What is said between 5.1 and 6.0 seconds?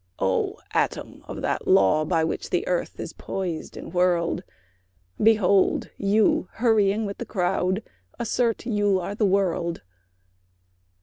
Behold!